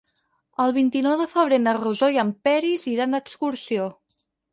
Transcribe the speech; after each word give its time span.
El 0.63 0.71
vint-i-nou 0.77 1.19
de 1.19 1.27
febrer 1.33 1.59
na 1.65 1.73
Rosó 1.77 2.09
i 2.15 2.17
en 2.23 2.31
Peris 2.47 2.87
iran 2.95 3.13
d'excursió. 3.17 3.87